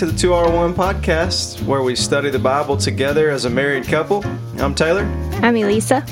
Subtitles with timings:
[0.00, 4.24] To the 2R1 podcast, where we study the Bible together as a married couple.
[4.58, 5.02] I'm Taylor.
[5.42, 6.02] I'm Elisa.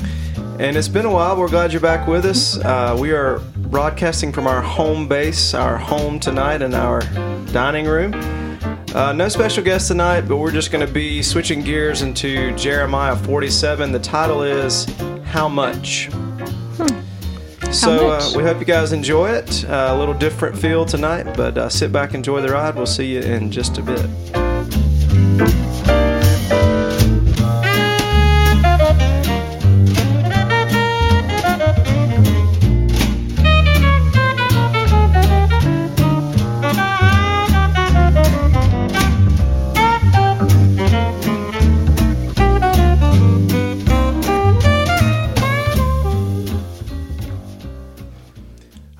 [0.59, 1.35] And it's been a while.
[1.35, 2.59] We're glad you're back with us.
[2.59, 7.01] Uh, we are broadcasting from our home base, our home tonight, in our
[7.51, 8.13] dining room.
[8.93, 13.15] Uh, no special guest tonight, but we're just going to be switching gears into Jeremiah
[13.15, 13.91] 47.
[13.91, 14.85] The title is
[15.23, 16.11] How Much?
[17.71, 19.63] So uh, we hope you guys enjoy it.
[19.65, 22.75] Uh, a little different feel tonight, but uh, sit back, and enjoy the ride.
[22.75, 24.09] We'll see you in just a bit.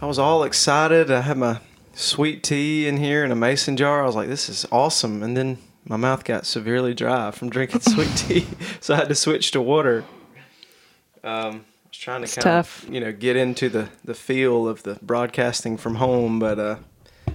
[0.06, 1.12] Was all excited.
[1.12, 1.60] I had my
[1.94, 4.02] sweet tea in here in a mason jar.
[4.02, 5.22] I was like, this is awesome.
[5.22, 8.48] And then my mouth got severely dry from drinking sweet tea,
[8.80, 10.06] so I had to switch to water.
[11.24, 12.84] Um, I was trying to it's kind tough.
[12.84, 16.76] of you know get into the the feel of the broadcasting from home, but uh,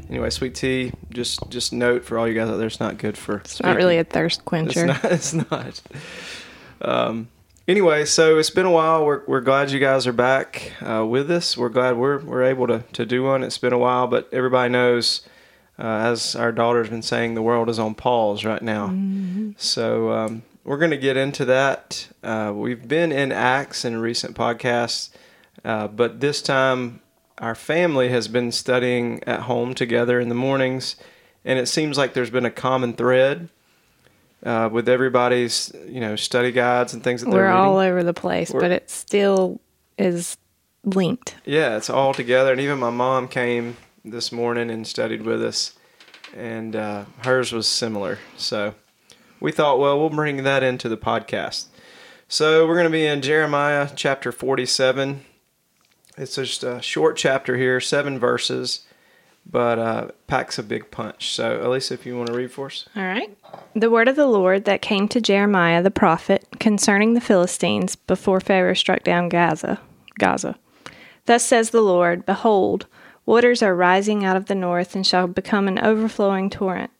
[0.08, 0.92] anyway, sweet tea.
[1.10, 3.38] Just just note for all you guys out there, it's not good for.
[3.38, 4.86] It's not really a thirst quencher.
[5.04, 5.44] It's not.
[5.50, 5.82] It's not.
[6.80, 7.28] Um,
[7.66, 9.04] anyway, so it's been a while.
[9.04, 11.56] We're, we're glad you guys are back uh, with us.
[11.56, 13.42] We're glad we're, we're able to, to do one.
[13.42, 15.22] It's been a while, but everybody knows,
[15.78, 18.88] uh, as our daughter's been saying, the world is on pause right now.
[18.88, 19.52] Mm-hmm.
[19.56, 22.08] So um, we're going to get into that.
[22.22, 25.10] Uh, we've been in Acts in recent podcasts,
[25.64, 27.00] uh, but this time
[27.38, 30.96] our family has been studying at home together in the mornings,
[31.44, 33.48] and it seems like there's been a common thread
[34.44, 38.14] uh, with everybody's you know study guides and things that we're they're all over the
[38.14, 39.60] place, we're, but it still
[39.98, 40.36] is
[40.84, 41.36] linked.
[41.44, 42.52] Yeah, it's all together.
[42.52, 45.74] And even my mom came this morning and studied with us,
[46.36, 48.18] and uh, hers was similar.
[48.36, 48.74] So
[49.40, 51.66] we thought, well, we'll bring that into the podcast.
[52.28, 55.24] So we're going to be in Jeremiah chapter 47.
[56.16, 58.86] It's just a short chapter here, seven verses
[59.46, 61.30] but uh, packs a big punch.
[61.30, 62.88] So, Elisa, if you want to read for us.
[62.96, 63.36] All right.
[63.74, 68.40] The word of the Lord that came to Jeremiah the prophet concerning the Philistines before
[68.40, 69.80] Pharaoh struck down Gaza.
[70.18, 70.56] Gaza.
[71.26, 72.86] Thus says the Lord Behold,
[73.26, 76.90] waters are rising out of the north and shall become an overflowing torrent.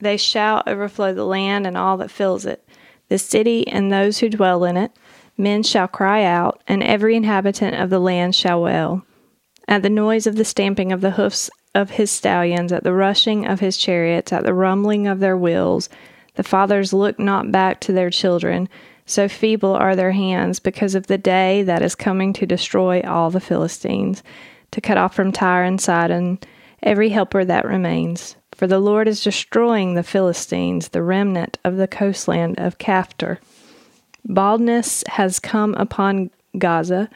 [0.00, 2.68] They shall overflow the land and all that fills it,
[3.08, 4.92] the city and those who dwell in it.
[5.36, 9.04] Men shall cry out, and every inhabitant of the land shall wail
[9.68, 13.46] at the noise of the stamping of the hoofs of his stallions, at the rushing
[13.46, 15.88] of his chariots, at the rumbling of their wheels.
[16.34, 18.68] The fathers look not back to their children,
[19.06, 23.30] so feeble are their hands, because of the day that is coming to destroy all
[23.30, 24.22] the Philistines,
[24.70, 26.38] to cut off from Tyre and Sidon
[26.82, 28.36] every helper that remains.
[28.52, 33.40] For the Lord is destroying the Philistines, the remnant of the coastland of Caphtor.
[34.24, 37.10] Baldness has come upon Gaza.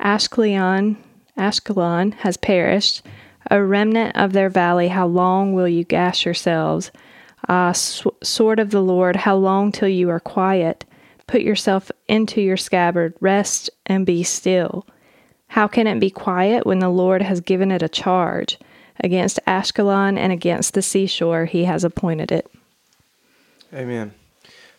[0.00, 0.96] Ashkelon
[1.38, 3.02] Ashkelon has perished.
[3.50, 6.90] A remnant of their valley, how long will you gash yourselves?
[7.48, 10.84] Ah, sword of the Lord, how long till you are quiet?
[11.26, 14.86] Put yourself into your scabbard, rest and be still.
[15.48, 18.58] How can it be quiet when the Lord has given it a charge?
[19.00, 22.50] Against Ashkelon and against the seashore, he has appointed it.
[23.72, 24.12] Amen.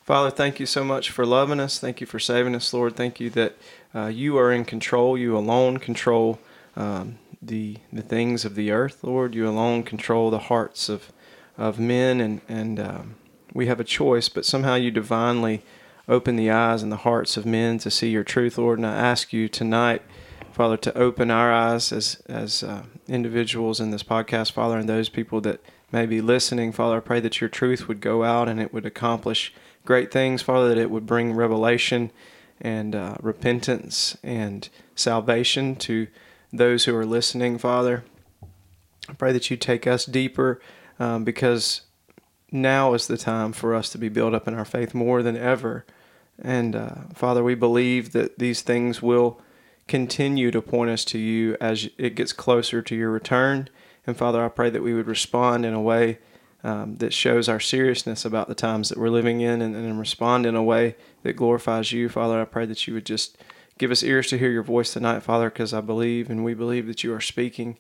[0.04, 1.80] Father, thank you so much for loving us.
[1.80, 2.96] Thank you for saving us, Lord.
[2.96, 3.56] Thank you that
[3.94, 5.18] uh, you are in control.
[5.18, 6.40] You alone control
[6.80, 9.36] um, the the things of the earth, Lord.
[9.36, 11.12] You alone control the hearts of
[11.58, 13.16] of men, and and um,
[13.54, 15.62] we have a choice, but somehow you divinely
[16.08, 18.80] open the eyes and the hearts of men to see your truth, Lord.
[18.80, 20.02] And I ask you tonight,
[20.52, 25.10] Father, to open our eyes as as uh, individuals in this podcast, Father, and those
[25.10, 25.60] people that
[25.92, 26.98] may be listening, Father.
[26.98, 29.54] I pray that your truth would go out and it would accomplish
[29.84, 30.70] great things, Father.
[30.70, 32.12] That it would bring revelation
[32.62, 36.08] and uh, repentance and salvation to
[36.52, 38.04] those who are listening, Father.
[39.08, 40.62] I pray that you take us deeper
[41.00, 41.82] um, because
[42.52, 45.38] now is the time for us to be built up in our faith more than
[45.38, 45.86] ever.
[46.42, 49.42] And uh, Father, we believe that these things will
[49.88, 53.70] continue to point us to you as it gets closer to your return.
[54.06, 56.20] And Father, I pray that we would respond in a way
[56.64, 60.46] um, that shows our seriousness about the times that we're living in and, and respond
[60.46, 62.10] in a way that glorifies you.
[62.10, 63.38] Father, I pray that you would just
[63.80, 66.86] Give us ears to hear your voice tonight, Father, because I believe and we believe
[66.88, 67.78] that you are speaking.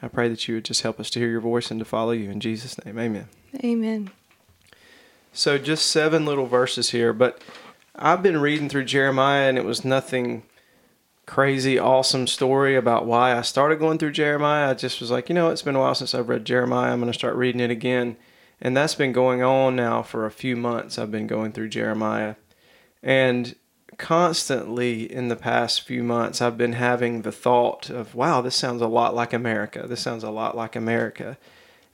[0.00, 2.12] I pray that you would just help us to hear your voice and to follow
[2.12, 2.30] you.
[2.30, 3.28] In Jesus' name, amen.
[3.64, 4.10] Amen.
[5.32, 7.42] So, just seven little verses here, but
[7.96, 10.44] I've been reading through Jeremiah and it was nothing
[11.26, 14.70] crazy, awesome story about why I started going through Jeremiah.
[14.70, 16.92] I just was like, you know, it's been a while since I've read Jeremiah.
[16.92, 18.16] I'm going to start reading it again.
[18.60, 20.96] And that's been going on now for a few months.
[20.96, 22.36] I've been going through Jeremiah.
[23.02, 23.56] And
[23.98, 28.82] constantly in the past few months, I've been having the thought of, wow, this sounds
[28.82, 29.86] a lot like America.
[29.86, 31.38] This sounds a lot like America.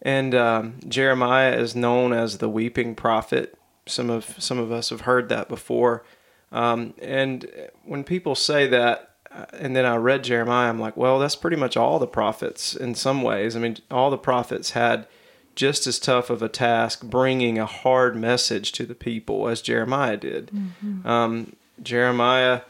[0.03, 3.59] And um, Jeremiah is known as the weeping prophet.
[3.87, 6.05] Some of some of us have heard that before.
[6.53, 7.49] Um, and
[7.85, 11.57] when people say that, uh, and then I read Jeremiah, I'm like, well, that's pretty
[11.57, 13.57] much all the prophets in some ways.
[13.57, 15.07] I mean, all the prophets had
[15.55, 20.17] just as tough of a task bringing a hard message to the people as Jeremiah
[20.17, 20.49] did.
[20.49, 21.07] Mm-hmm.
[21.07, 22.62] Um, Jeremiah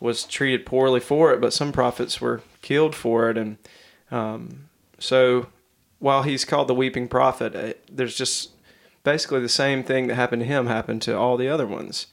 [0.00, 3.38] was treated poorly for it, but some prophets were killed for it.
[3.38, 3.58] And
[4.10, 4.68] um,
[4.98, 5.48] so
[5.98, 8.50] while he's called the weeping prophet, uh, there's just
[9.02, 12.08] basically the same thing that happened to him happened to all the other ones.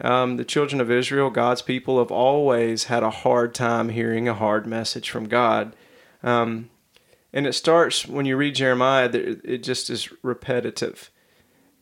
[0.00, 4.34] Um, the children of Israel, God's people, have always had a hard time hearing a
[4.34, 5.74] hard message from God.
[6.22, 6.70] Um,
[7.32, 11.10] and it starts when you read Jeremiah, it just is repetitive.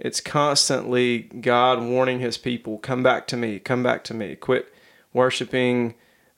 [0.05, 4.73] It's constantly God warning his people, come back to me, come back to me, quit
[5.15, 5.95] worshiping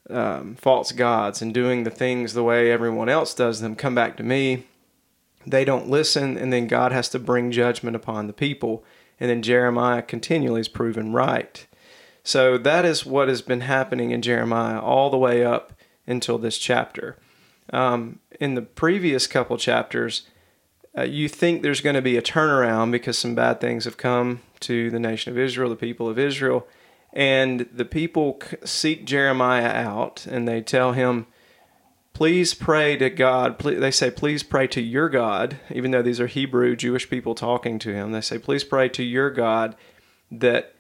[0.09, 4.17] um, false gods and doing the things the way everyone else does them, come back
[4.19, 4.67] to me.
[5.45, 8.85] They don't listen, and then God has to bring judgment upon the people.
[9.19, 11.67] And then Jeremiah continually is proven right.
[12.23, 15.73] So that is what has been happening in Jeremiah all the way up
[16.07, 17.17] until this chapter.
[17.73, 20.23] Um, in the previous couple chapters,
[20.97, 24.41] uh, you think there's going to be a turnaround because some bad things have come
[24.61, 26.67] to the nation of Israel, the people of Israel,
[27.13, 31.27] and the people seek Jeremiah out and they tell him,
[32.15, 33.59] please pray to God.
[33.59, 37.79] They say, please pray to your God, even though these are Hebrew Jewish people talking
[37.81, 38.13] to him.
[38.13, 39.77] They say, please pray to your God
[40.31, 40.75] that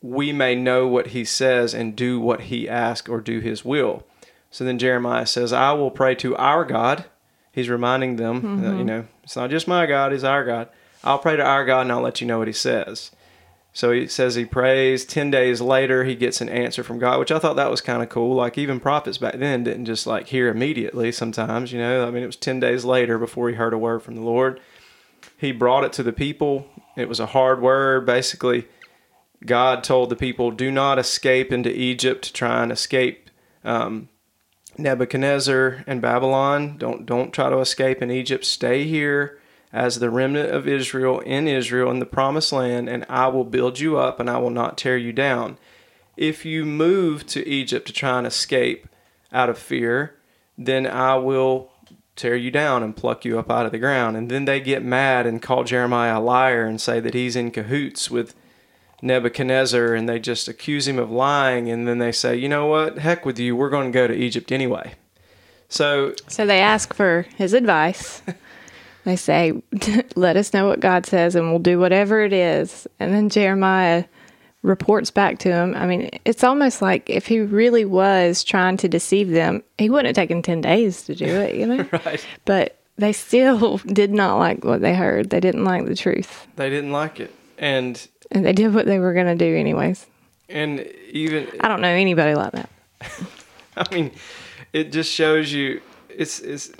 [0.00, 4.04] we may know what he says and do what he asks or do his will.
[4.50, 7.04] So then Jeremiah says, I will pray to our God
[7.54, 8.62] He's reminding them mm-hmm.
[8.62, 8.86] that, you mm-hmm.
[8.86, 10.68] know, it's not just my God, He's our God.
[11.02, 13.10] I'll pray to our God and I'll let you know what He says.
[13.74, 15.04] So he says he prays.
[15.04, 18.04] 10 days later, he gets an answer from God, which I thought that was kind
[18.04, 18.36] of cool.
[18.36, 22.06] Like, even prophets back then didn't just like hear immediately sometimes, you know.
[22.06, 24.60] I mean, it was 10 days later before he heard a word from the Lord.
[25.36, 26.68] He brought it to the people.
[26.96, 28.06] It was a hard word.
[28.06, 28.68] Basically,
[29.44, 33.28] God told the people, do not escape into Egypt to try and escape
[33.64, 34.08] um,
[34.78, 36.76] Nebuchadnezzar and Babylon.
[36.78, 38.44] Don't don't try to escape in Egypt.
[38.44, 39.38] Stay here
[39.72, 43.80] as the remnant of Israel in Israel in the promised land, and I will build
[43.80, 45.58] you up and I will not tear you down.
[46.16, 48.88] If you move to Egypt to try and escape
[49.32, 50.14] out of fear,
[50.56, 51.72] then I will
[52.16, 54.16] tear you down and pluck you up out of the ground.
[54.16, 57.50] And then they get mad and call Jeremiah a liar and say that he's in
[57.50, 58.34] cahoots with
[59.04, 62.98] Nebuchadnezzar and they just accuse him of lying and then they say, "You know what?
[62.98, 63.54] Heck with you.
[63.54, 64.94] We're going to go to Egypt anyway."
[65.68, 68.22] So So they ask for his advice.
[69.04, 69.62] they say,
[70.16, 74.04] "Let us know what God says and we'll do whatever it is." And then Jeremiah
[74.62, 75.74] reports back to him.
[75.76, 80.06] I mean, it's almost like if he really was trying to deceive them, he wouldn't
[80.06, 81.86] have taken 10 days to do it, you know?
[81.92, 82.26] right.
[82.46, 85.30] But they still did not like what they heard.
[85.30, 86.46] They didn't like the truth.
[86.56, 87.32] They didn't like it.
[87.58, 90.06] And and they did what they were going to do, anyways.
[90.48, 92.70] And even I don't know anybody like that.
[93.76, 94.12] I mean,
[94.72, 96.72] it just shows you it's it's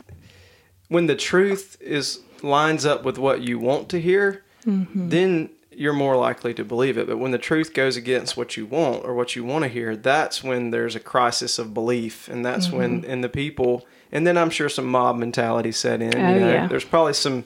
[0.89, 5.09] when the truth is lines up with what you want to hear, mm-hmm.
[5.09, 7.07] then you're more likely to believe it.
[7.07, 9.97] But when the truth goes against what you want or what you want to hear,
[9.97, 12.77] that's when there's a crisis of belief, and that's mm-hmm.
[12.77, 16.15] when and the people, and then I'm sure some mob mentality set in.
[16.15, 16.67] Oh, you know, yeah.
[16.67, 17.45] there's probably some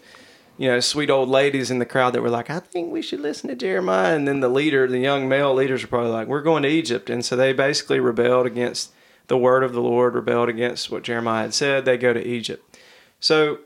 [0.59, 3.21] you know, sweet old ladies in the crowd that were like, I think we should
[3.21, 4.15] listen to Jeremiah.
[4.15, 7.09] And then the leader, the young male leaders are probably like, we're going to Egypt.
[7.09, 8.93] And so they basically rebelled against
[9.29, 11.85] the word of the Lord, rebelled against what Jeremiah had said.
[11.85, 12.77] They go to Egypt.
[13.21, 13.61] So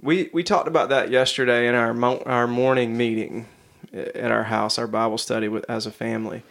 [0.00, 3.46] we, we talked about that yesterday in our, mo- our morning meeting
[3.92, 6.42] at our house, our Bible study with, as a family.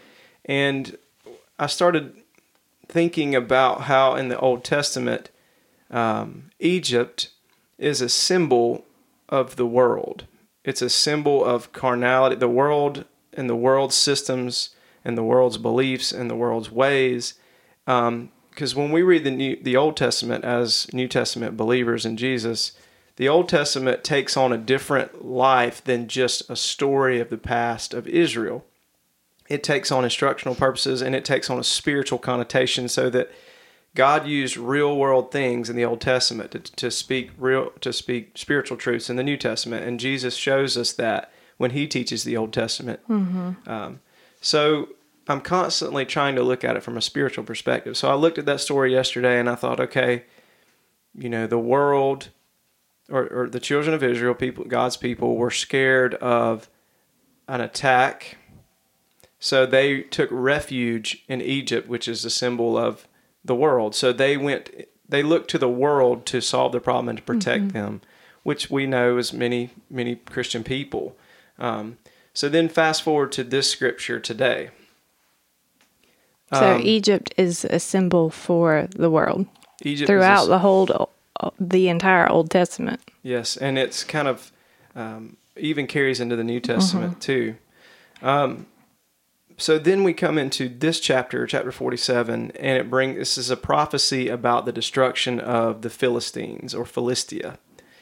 [0.45, 0.95] And
[1.57, 2.15] I started
[2.87, 5.31] thinking about how in the Old Testament,
[5.89, 7.29] um, Egypt
[7.79, 8.85] is a symbol
[9.31, 10.25] of the world.
[10.63, 14.71] It's a symbol of carnality, the world and the world's systems
[15.03, 17.35] and the world's beliefs and the world's ways.
[17.85, 18.31] Because um,
[18.75, 22.73] when we read the New, the Old Testament as New Testament believers in Jesus,
[23.15, 27.93] the Old Testament takes on a different life than just a story of the past
[27.93, 28.65] of Israel.
[29.49, 33.31] It takes on instructional purposes and it takes on a spiritual connotation so that
[33.93, 38.37] God used real world things in the Old Testament to, to speak real to speak
[38.37, 42.37] spiritual truths in the New Testament, and Jesus shows us that when He teaches the
[42.37, 43.01] Old Testament.
[43.09, 43.69] Mm-hmm.
[43.69, 43.99] Um,
[44.39, 44.89] so
[45.27, 47.97] I'm constantly trying to look at it from a spiritual perspective.
[47.97, 50.23] So I looked at that story yesterday, and I thought, okay,
[51.13, 52.29] you know, the world
[53.09, 56.69] or, or the children of Israel, people, God's people, were scared of
[57.47, 58.37] an attack.
[59.39, 63.07] So they took refuge in Egypt, which is a symbol of
[63.43, 63.95] the world.
[63.95, 64.69] So they went,
[65.07, 67.77] they looked to the world to solve the problem and to protect mm-hmm.
[67.77, 68.01] them,
[68.43, 71.15] which we know as many, many Christian people.
[71.59, 71.97] Um,
[72.33, 74.69] so then fast forward to this scripture today.
[76.53, 79.45] So um, Egypt is a symbol for the world.
[79.83, 81.09] Egypt throughout a, the whole,
[81.59, 82.99] the entire Old Testament.
[83.23, 84.51] Yes, and it's kind of
[84.95, 87.19] um, even carries into the New Testament mm-hmm.
[87.19, 87.55] too.
[88.21, 88.65] Um,
[89.61, 93.57] so then we come into this chapter, chapter 47, and it brings this is a
[93.57, 97.59] prophecy about the destruction of the Philistines or Philistia.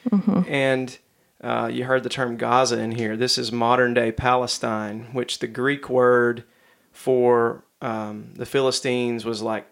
[0.10, 0.42] Mm-hmm.
[0.51, 0.98] And
[1.42, 3.18] uh, you heard the term Gaza in here.
[3.18, 6.44] This is modern day Palestine, which the Greek word
[6.92, 9.68] for um, the Philistines was like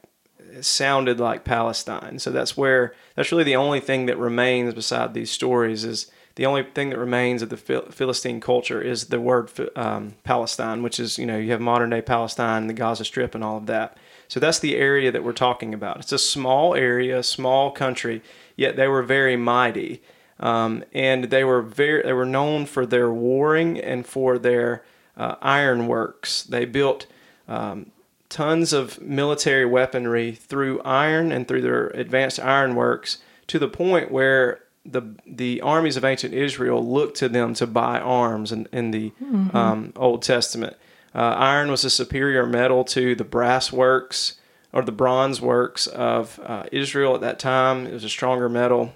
[0.62, 2.20] sounded like Palestine.
[2.20, 6.46] So that's where that's really the only thing that remains beside these stories is the
[6.46, 11.18] only thing that remains of the Philistine culture is the word um, Palestine, which is
[11.18, 13.98] you know you have modern day Palestine, the Gaza Strip, and all of that.
[14.28, 15.98] So that's the area that we're talking about.
[15.98, 18.22] It's a small area, small country,
[18.56, 20.04] yet they were very mighty,
[20.40, 24.86] um, and they were very they were known for their warring and for their
[25.18, 26.44] uh, ironworks.
[26.44, 27.08] They built
[27.48, 27.92] um,
[28.30, 33.18] tons of military weaponry through iron and through their advanced ironworks
[33.48, 38.00] to the point where the the armies of ancient Israel looked to them to buy
[38.00, 39.56] arms in, in the mm-hmm.
[39.56, 40.76] um, Old Testament.
[41.14, 44.40] Uh, iron was a superior metal to the brass works
[44.72, 47.88] or the bronze works of uh, Israel at that time.
[47.88, 48.94] It was a stronger metal.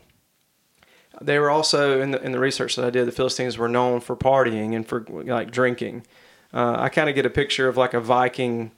[1.19, 3.07] They were also in the in the research that I did.
[3.07, 6.05] The Philistines were known for partying and for like drinking.
[6.53, 8.71] Uh, I kind of get a picture of like a Viking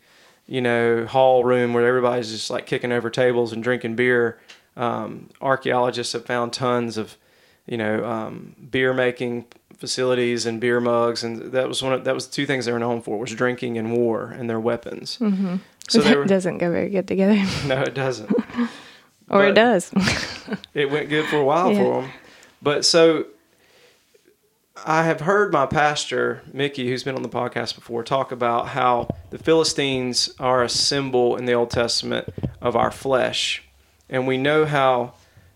[0.46, 4.40] you know, hall room where everybody's just like kicking over tables and drinking beer.
[4.76, 7.18] Um, archaeologists have found tons of,
[7.66, 9.46] you know, um, beer making
[9.78, 12.80] facilities and beer mugs, and that was one of that was two things they were
[12.80, 15.18] known for was drinking and war and their weapons.
[15.20, 15.58] Mm-hmm.
[15.90, 17.42] So that were, doesn't go very good together.
[17.68, 18.32] No, it doesn't.
[18.32, 18.70] or
[19.28, 19.92] but it does.
[20.74, 21.78] it went good for a while yeah.
[21.80, 22.12] for them,
[22.62, 23.26] but so
[24.86, 29.08] I have heard my pastor, Mickey, who's been on the podcast before, talk about how
[29.30, 32.28] the Philistines are a symbol in the Old Testament
[32.62, 33.64] of our flesh.
[34.14, 35.16] And we know how,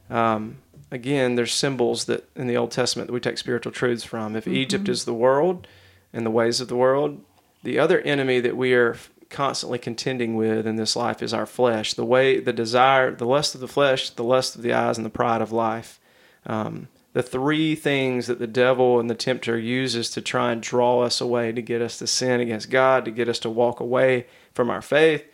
[0.10, 0.58] um,
[0.90, 4.36] again, there's symbols that in the Old Testament that we take spiritual truths from.
[4.36, 4.56] If mm-hmm.
[4.56, 5.68] Egypt is the world
[6.12, 7.22] and the ways of the world,
[7.62, 8.98] the other enemy that we are
[9.30, 11.94] constantly contending with in this life is our flesh.
[11.94, 15.06] The way, the desire, the lust of the flesh, the lust of the eyes, and
[15.06, 16.00] the pride of life.
[16.48, 21.02] Um, the three things that the devil and the tempter uses to try and draw
[21.02, 24.26] us away, to get us to sin against God, to get us to walk away
[24.54, 25.26] from our faith.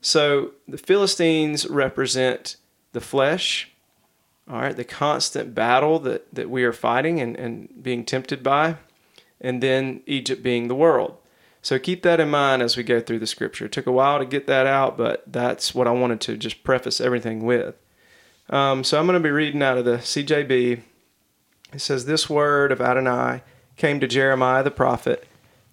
[0.00, 2.56] So the Philistines represent
[2.92, 3.70] the flesh,
[4.48, 8.76] all right, the constant battle that, that we are fighting and, and being tempted by,
[9.40, 11.16] and then Egypt being the world.
[11.62, 13.66] So keep that in mind as we go through the scripture.
[13.66, 16.64] It took a while to get that out, but that's what I wanted to just
[16.64, 17.76] preface everything with.
[18.50, 20.82] Um, so I'm going to be reading out of the CJB
[21.72, 23.42] it says, This word of Adonai
[23.76, 25.26] came to Jeremiah the prophet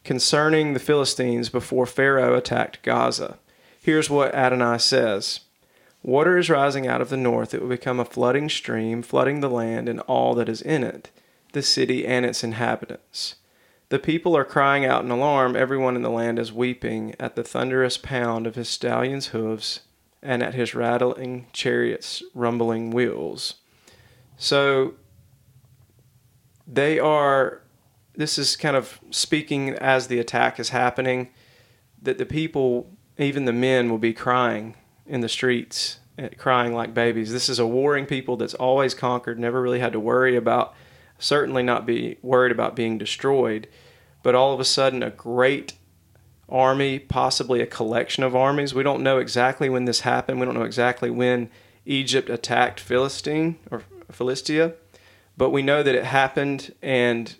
[0.03, 3.37] concerning the Philistines before Pharaoh attacked Gaza.
[3.81, 5.41] Here's what Adonai says
[6.01, 7.53] Water is rising out of the north.
[7.53, 11.11] It will become a flooding stream, flooding the land and all that is in it,
[11.51, 13.35] the city and its inhabitants.
[13.89, 15.55] The people are crying out in alarm.
[15.55, 19.81] Everyone in the land is weeping at the thunderous pound of his stallion's hoofs
[20.21, 23.55] and at his rattling chariot's rumbling wheels.
[24.37, 24.93] So
[26.67, 27.61] they are
[28.15, 31.29] this is kind of speaking as the attack is happening
[32.01, 34.75] that the people even the men will be crying
[35.09, 37.31] in the streets eh, crying like babies.
[37.31, 40.73] This is a warring people that's always conquered never really had to worry about
[41.17, 43.67] certainly not be worried about being destroyed.
[44.23, 45.73] But all of a sudden a great
[46.47, 48.73] army possibly a collection of armies.
[48.73, 50.39] We don't know exactly when this happened.
[50.39, 51.49] We don't know exactly when
[51.85, 54.73] egypt attacked philistine or philistia.
[55.37, 57.35] But we know that it happened and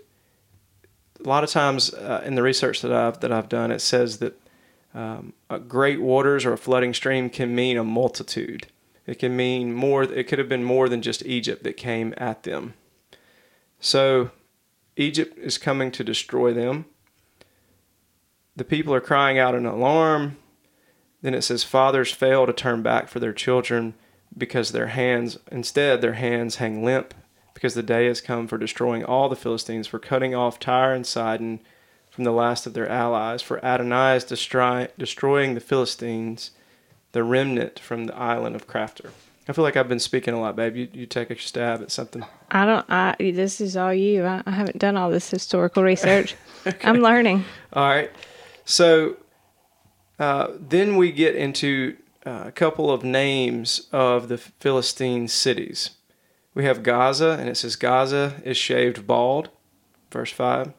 [1.24, 4.20] a lot of times uh, in the research that I've that I've done, it says
[4.20, 4.40] that
[4.94, 5.34] um,
[5.68, 8.68] great waters or a flooding stream can mean a multitude.
[9.06, 10.04] It can mean more.
[10.04, 12.74] It could have been more than just Egypt that came at them.
[13.80, 14.32] So
[14.96, 16.86] Egypt is coming to destroy them.
[18.56, 20.38] The people are crying out in alarm.
[21.22, 23.94] Then it says, Fathers fail to turn back for their children
[24.38, 27.14] because their hands, instead, their hands hang limp
[27.54, 31.06] because the day has come for destroying all the Philistines, for cutting off Tyre and
[31.06, 31.60] Sidon
[32.10, 36.52] from the last of their allies, for Adonai is destroy, destroying the Philistines,
[37.12, 39.12] the remnant from the island of Caphtor.
[39.48, 40.76] I feel like I've been speaking a lot, babe.
[40.76, 42.24] You, you take a stab at something.
[42.52, 42.86] I don't.
[42.88, 44.24] I this is all you.
[44.24, 46.36] I, I haven't done all this historical research.
[46.84, 47.46] I'm learning.
[47.74, 48.12] All right.
[48.64, 49.18] So
[50.20, 55.92] uh, then we get into uh, a couple of names of the Philistine cities.
[56.54, 59.50] We have Gaza, and it says Gaza is shaved bald,
[60.12, 60.74] verse 5.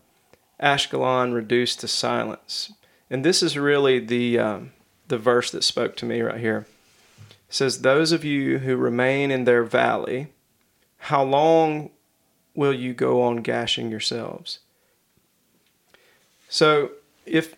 [0.63, 2.73] Ashkelon reduced to silence.
[3.09, 4.73] And this is really the, um,
[5.09, 6.67] the verse that spoke to me right here.
[7.29, 10.29] It says, Those of you who remain in their valley,
[10.99, 11.91] how long
[12.55, 14.61] will you go on gashing yourselves?
[16.49, 16.91] So,
[17.27, 17.55] if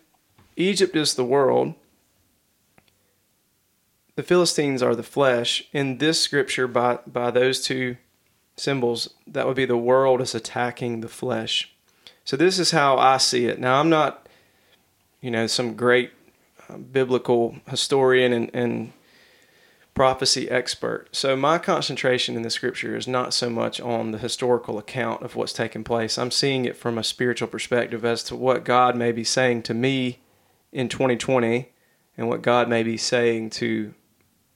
[0.56, 1.75] Egypt is the world,
[4.14, 5.64] the Philistines are the flesh.
[5.73, 7.97] In this scripture, by, by those two
[8.56, 11.72] symbols, that would be the world is attacking the flesh.
[12.25, 13.59] So, this is how I see it.
[13.59, 14.29] Now, I'm not,
[15.21, 16.12] you know, some great
[16.69, 18.93] uh, biblical historian and, and
[19.95, 21.09] prophecy expert.
[21.12, 25.37] So, my concentration in the scripture is not so much on the historical account of
[25.37, 26.17] what's taken place.
[26.17, 29.75] I'm seeing it from a spiritual perspective as to what God may be saying to
[29.75, 30.21] me
[30.73, 31.71] in 2020
[32.17, 33.95] and what God may be saying to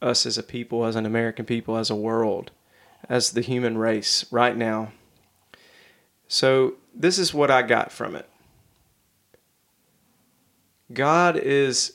[0.00, 2.50] us as a people, as an American people, as a world,
[3.08, 4.92] as the human race right now.
[6.28, 8.28] So, this is what I got from it.
[10.92, 11.95] God is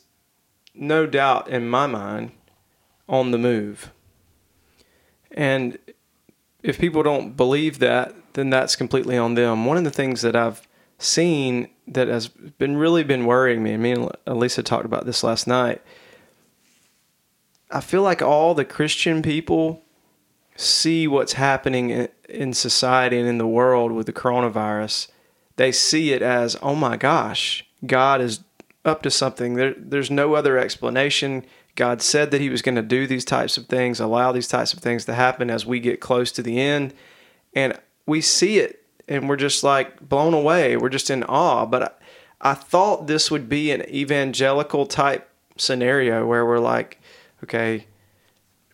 [0.73, 2.31] no doubt in my mind
[3.07, 3.91] on the move.
[5.31, 5.77] And
[6.63, 9.65] if people don't believe that, then that's completely on them.
[9.65, 13.83] One of the things that I've seen that has been really been worrying me, and
[13.83, 15.81] me and Elisa talked about this last night.
[17.69, 19.81] I feel like all the Christian people
[20.61, 25.07] see what's happening in society and in the world with the coronavirus.
[25.57, 28.41] They see it as, oh my gosh, God is
[28.85, 29.55] up to something.
[29.55, 31.45] There, there's no other explanation.
[31.75, 34.73] God said that He was going to do these types of things, allow these types
[34.73, 36.93] of things to happen as we get close to the end.
[37.53, 40.77] And we see it and we're just like blown away.
[40.77, 41.65] We're just in awe.
[41.65, 41.83] But
[42.41, 46.99] I, I thought this would be an evangelical type scenario where we're like,
[47.43, 47.85] okay,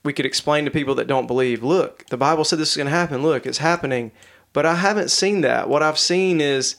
[0.08, 2.88] we could explain to people that don't believe, look, the Bible said this is going
[2.88, 3.22] to happen.
[3.22, 4.12] Look, it's happening.
[4.54, 5.70] But I haven't seen that.
[5.70, 6.78] What I've seen is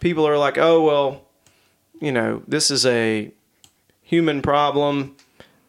[0.00, 1.22] people are like, oh, well,
[2.00, 3.32] you know, this is a
[4.02, 5.16] human problem.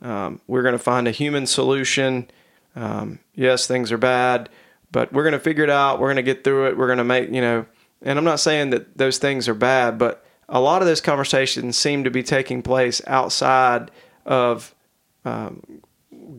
[0.01, 2.29] Um, we're going to find a human solution.
[2.75, 4.49] Um, yes, things are bad
[4.93, 5.99] but we're going to figure it out.
[5.99, 6.77] We're going to get through it.
[6.77, 7.65] We're going to make, you know,
[8.03, 11.77] and I'm not saying that those things are bad, but a lot of those conversations
[11.77, 13.91] seem to be taking place outside
[14.25, 14.73] of
[15.25, 15.81] um,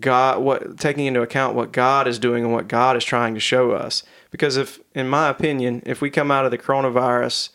[0.00, 3.40] God, what taking into account what God is doing and what God is trying to
[3.40, 4.02] show us.
[4.30, 7.50] Because if, in my opinion, if we come out of the coronavirus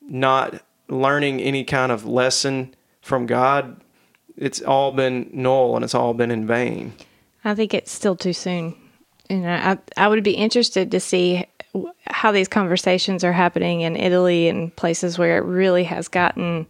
[0.00, 3.80] not learning any kind of lesson from God,
[4.36, 6.94] it's all been null and it's all been in vain.
[7.44, 8.74] I think it's still too soon
[9.28, 11.44] you know, I, I would be interested to see
[12.06, 16.66] how these conversations are happening in Italy and places where it really has gotten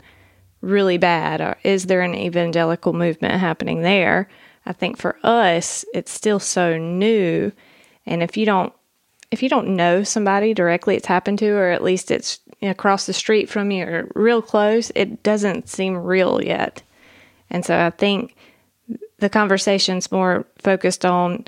[0.61, 1.57] really bad.
[1.62, 4.29] Is there an evangelical movement happening there?
[4.66, 7.53] I think for us, it's still so new,
[8.07, 8.73] and if you don't
[9.31, 13.12] if you don't know somebody directly it's happened to, or at least it's across the
[13.12, 16.83] street from you or real close, it doesn't seem real yet.
[17.51, 18.35] And so I think
[19.18, 21.47] the conversation's more focused on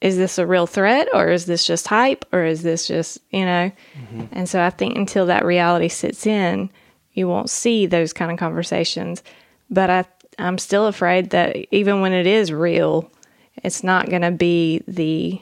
[0.00, 3.44] is this a real threat or is this just hype or is this just, you
[3.44, 3.70] know?
[3.98, 4.24] Mm-hmm.
[4.32, 6.70] And so I think until that reality sits in,
[7.12, 9.22] you won't see those kind of conversations.
[9.68, 10.04] But I,
[10.40, 13.10] I'm still afraid that even when it is real,
[13.62, 15.40] it's not going to be the,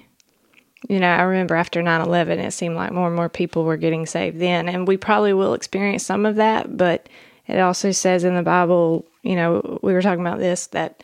[0.88, 3.76] you know, I remember after 9 11, it seemed like more and more people were
[3.76, 4.68] getting saved then.
[4.68, 6.76] And we probably will experience some of that.
[6.76, 7.08] But
[7.46, 11.02] it also says in the Bible, you know, we were talking about this, that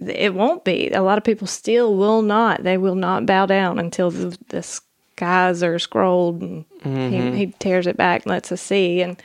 [0.00, 0.90] it won't be.
[0.90, 2.62] A lot of people still will not.
[2.62, 7.32] They will not bow down until the, the skies are scrolled and mm-hmm.
[7.32, 9.02] he, he tears it back and lets us see.
[9.02, 9.22] And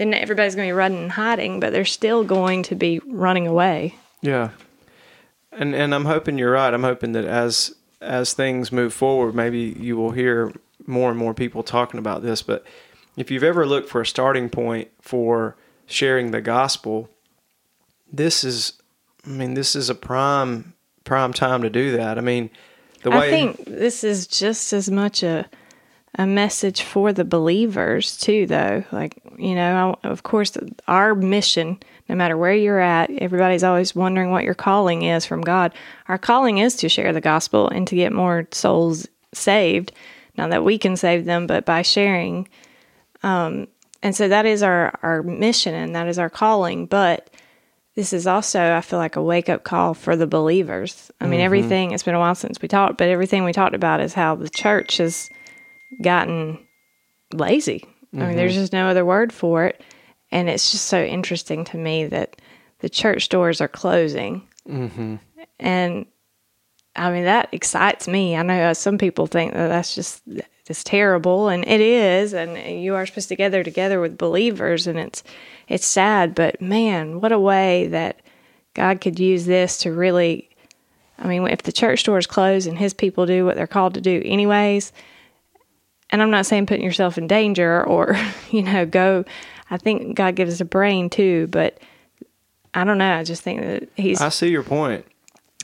[0.00, 3.46] then everybody's going to be running and hiding, but they're still going to be running
[3.46, 3.96] away.
[4.22, 4.50] Yeah.
[5.52, 6.72] And and I'm hoping you're right.
[6.72, 10.54] I'm hoping that as as things move forward, maybe you will hear
[10.86, 12.40] more and more people talking about this.
[12.40, 12.64] But
[13.18, 17.10] if you've ever looked for a starting point for sharing the gospel,
[18.10, 18.74] this is
[19.26, 20.72] I mean, this is a prime
[21.04, 22.16] prime time to do that.
[22.16, 22.48] I mean,
[23.02, 25.46] the way I think this is just as much a
[26.16, 32.14] a message for the believers too though like you know of course our mission no
[32.14, 35.72] matter where you're at everybody's always wondering what your calling is from god.
[36.08, 39.92] Our calling is to share the gospel and to get more souls saved.
[40.36, 42.48] Not that we can save them but by sharing.
[43.22, 43.68] Um,
[44.02, 46.86] and so that is our our mission and that is our calling.
[46.86, 47.30] But
[47.96, 51.10] this is also, I feel like, a wake up call for the believers.
[51.20, 54.00] I mean, everything, it's been a while since we talked, but everything we talked about
[54.00, 55.28] is how the church has
[56.00, 56.58] gotten
[57.34, 57.84] lazy.
[58.12, 59.80] I mean, there's just no other word for it.
[60.32, 62.36] And it's just so interesting to me that
[62.80, 64.46] the church doors are closing.
[64.68, 65.16] Mm-hmm.
[65.58, 66.06] And
[66.96, 68.36] I mean, that excites me.
[68.36, 70.22] I know some people think that that's just
[70.66, 72.32] just terrible, and it is.
[72.32, 75.22] And you are supposed to gather together with believers, and it's
[75.68, 76.34] it's sad.
[76.34, 78.20] But man, what a way that
[78.74, 80.48] God could use this to really.
[81.18, 84.00] I mean, if the church doors close and His people do what they're called to
[84.00, 84.92] do, anyways.
[86.10, 88.18] And I'm not saying putting yourself in danger or
[88.50, 89.24] you know go.
[89.70, 91.78] I think God gives us a brain too, but
[92.74, 93.14] I don't know.
[93.14, 94.20] I just think that He's.
[94.20, 95.06] I see your point.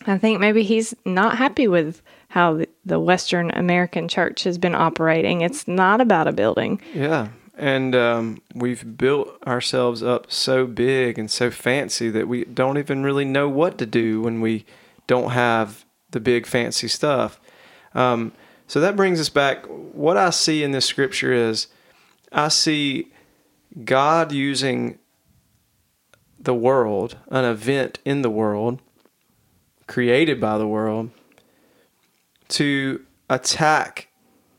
[0.06, 4.74] I think maybe he's not happy with how the, the Western American church has been
[4.74, 5.40] operating.
[5.40, 6.80] It's not about a building.
[6.94, 7.28] Yeah.
[7.56, 13.02] And um, we've built ourselves up so big and so fancy that we don't even
[13.02, 14.66] really know what to do when we
[15.06, 17.40] don't have the big fancy stuff.
[17.94, 18.32] Um,
[18.66, 19.64] so that brings us back.
[19.66, 21.68] What I see in this scripture is
[22.32, 23.12] I see
[23.84, 24.98] God using
[26.38, 28.80] the world, an event in the world,
[29.86, 31.10] created by the world,
[32.48, 34.08] to attack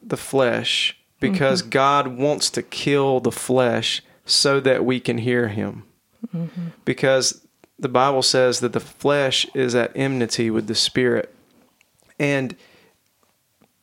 [0.01, 1.69] the flesh because mm-hmm.
[1.69, 5.83] God wants to kill the flesh so that we can hear him.
[6.35, 6.67] Mm-hmm.
[6.85, 7.45] Because
[7.79, 11.33] the Bible says that the flesh is at enmity with the spirit.
[12.19, 12.55] And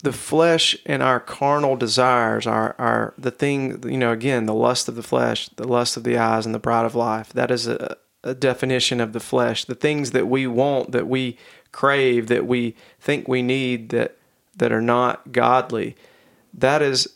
[0.04, 4.86] the flesh and our carnal desires are, are the thing, you know, again, the lust
[4.86, 7.32] of the flesh, the lust of the eyes, and the pride of life.
[7.32, 9.64] That is a, a definition of the flesh.
[9.64, 11.38] The things that we want, that we
[11.72, 14.18] crave, that we think we need, that
[14.56, 15.96] that are not godly.
[16.52, 17.08] That is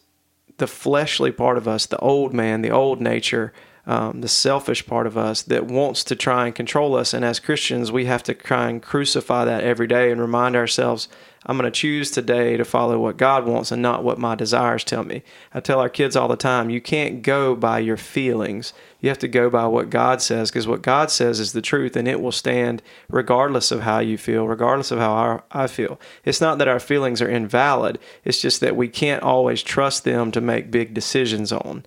[0.56, 3.52] the fleshly part of us, the old man, the old nature,
[3.88, 7.14] um, the selfish part of us that wants to try and control us.
[7.14, 11.08] And as Christians, we have to try and crucify that every day and remind ourselves
[11.46, 14.84] I'm going to choose today to follow what God wants and not what my desires
[14.84, 15.22] tell me.
[15.54, 18.74] I tell our kids all the time you can't go by your feelings.
[19.00, 21.96] You have to go by what God says because what God says is the truth
[21.96, 25.98] and it will stand regardless of how you feel, regardless of how I feel.
[26.26, 30.30] It's not that our feelings are invalid, it's just that we can't always trust them
[30.32, 31.86] to make big decisions on.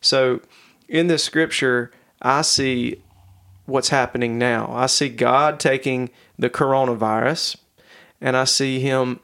[0.00, 0.40] So
[0.92, 3.02] in this scripture, I see
[3.64, 4.70] what's happening now.
[4.70, 7.56] I see God taking the coronavirus
[8.20, 9.18] and I see him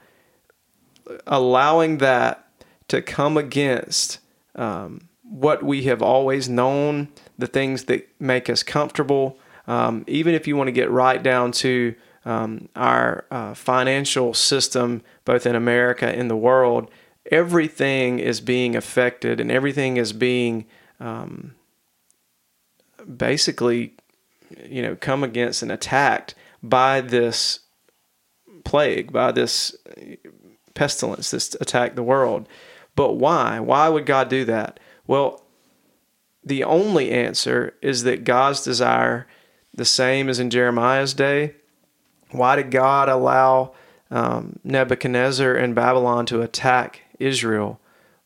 [1.26, 2.48] allowing that
[2.88, 4.18] to come against
[4.54, 9.38] um, what we have always known, the things that make us comfortable.
[9.66, 15.02] Um, even if you want to get right down to um, our uh, financial system,
[15.26, 16.90] both in America and the world,
[17.30, 20.64] everything is being affected and everything is being
[20.98, 21.54] um,
[23.16, 23.94] basically,
[24.64, 27.60] you know, come against and attacked by this
[28.64, 29.74] plague, by this
[30.74, 32.48] pestilence that's attacked the world.
[32.94, 33.60] But why?
[33.60, 34.80] Why would God do that?
[35.06, 35.44] Well,
[36.44, 39.26] the only answer is that God's desire,
[39.74, 41.54] the same as in Jeremiah's day,
[42.30, 43.72] why did God allow
[44.10, 47.80] um, Nebuchadnezzar and Babylon to attack Israel?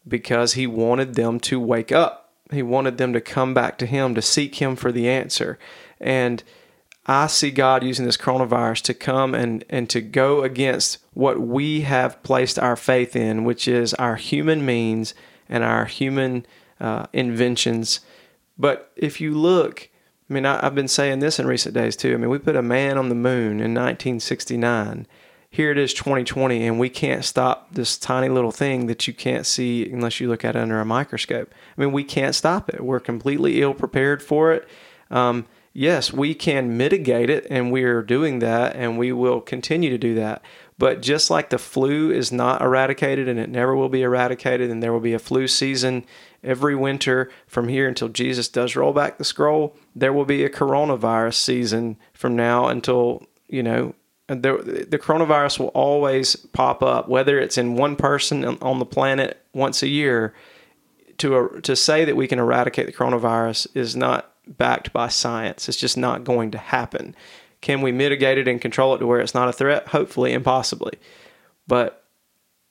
[0.06, 2.21] Because he wanted them to wake up.
[2.52, 5.58] He wanted them to come back to him, to seek him for the answer.
[6.00, 6.42] And
[7.06, 11.80] I see God using this coronavirus to come and, and to go against what we
[11.80, 15.14] have placed our faith in, which is our human means
[15.48, 16.46] and our human
[16.80, 18.00] uh, inventions.
[18.56, 19.88] But if you look,
[20.30, 22.14] I mean, I, have been saying this in recent days too.
[22.14, 25.06] I mean, we put a man on the moon in 1969.
[25.54, 29.44] Here it is 2020, and we can't stop this tiny little thing that you can't
[29.44, 31.52] see unless you look at it under a microscope.
[31.76, 32.80] I mean, we can't stop it.
[32.80, 34.66] We're completely ill prepared for it.
[35.10, 39.90] Um, yes, we can mitigate it, and we are doing that, and we will continue
[39.90, 40.42] to do that.
[40.78, 44.82] But just like the flu is not eradicated and it never will be eradicated, and
[44.82, 46.06] there will be a flu season
[46.42, 50.48] every winter from here until Jesus does roll back the scroll, there will be a
[50.48, 53.94] coronavirus season from now until, you know,
[54.40, 59.44] the, the coronavirus will always pop up, whether it's in one person on the planet
[59.52, 60.34] once a year.
[61.18, 65.68] To, to say that we can eradicate the coronavirus is not backed by science.
[65.68, 67.14] It's just not going to happen.
[67.60, 69.88] Can we mitigate it and control it to where it's not a threat?
[69.88, 70.98] Hopefully and possibly.
[71.68, 72.04] But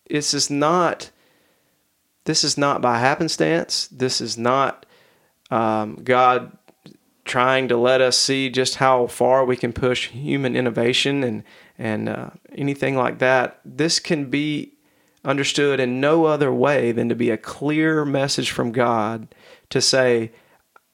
[0.10, 1.12] this is not
[2.26, 3.88] this is not by happenstance.
[3.88, 4.86] This is not
[5.50, 6.58] um, God
[7.32, 11.44] trying to let us see just how far we can push human innovation and
[11.80, 13.62] and uh, anything like that.
[13.64, 14.74] This can be
[15.24, 19.34] understood in no other way than to be a clear message from God
[19.70, 20.34] to say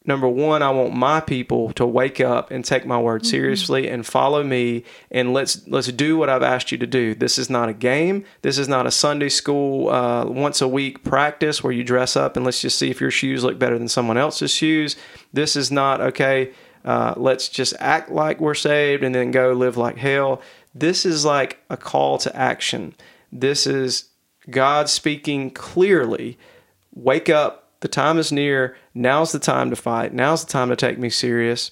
[0.07, 4.05] number one, I want my people to wake up and take my word seriously and
[4.05, 7.13] follow me and let's let's do what I've asked you to do.
[7.13, 8.23] This is not a game.
[8.41, 12.37] This is not a Sunday school uh, once a week practice where you dress up
[12.37, 14.95] and let's just see if your shoes look better than someone else's shoes.
[15.33, 16.53] This is not okay.
[16.85, 20.41] Uh, let's just act like we're saved and then go live like hell.
[20.73, 22.95] This is like a call to action.
[23.31, 24.05] This is
[24.49, 26.37] God speaking clearly.
[26.93, 28.75] Wake up the time is near.
[28.93, 30.13] Now's the time to fight.
[30.13, 31.71] Now's the time to take me serious.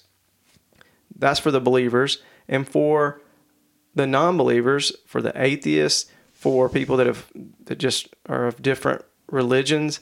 [1.15, 2.21] That's for the believers.
[2.47, 3.21] And for
[3.95, 7.31] the non believers, for the atheists, for people that have
[7.63, 9.99] that just are of different religions,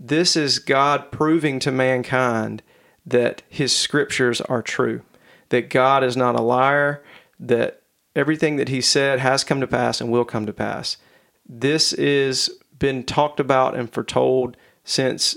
[0.00, 2.62] this is God proving to mankind
[3.06, 5.02] that his scriptures are true.
[5.50, 7.04] That God is not a liar,
[7.38, 7.82] that
[8.16, 10.96] everything that he said has come to pass and will come to pass.
[11.46, 15.36] This is been talked about and foretold since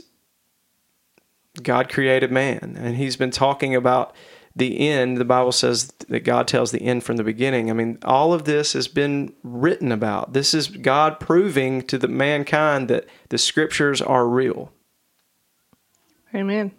[1.64, 4.16] God created man, and He's been talking about
[4.56, 5.18] the end.
[5.18, 7.70] The Bible says that God tells the end from the beginning.
[7.70, 10.34] I mean, all of this has been written about.
[10.34, 14.72] This is God proving to the mankind that the scriptures are real.
[16.34, 16.72] Amen.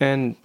[0.00, 0.36] And